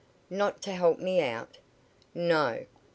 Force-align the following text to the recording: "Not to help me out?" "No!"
"Not 0.31 0.63
to 0.63 0.71
help 0.71 0.97
me 0.97 1.21
out?" 1.21 1.59
"No!" 2.15 2.65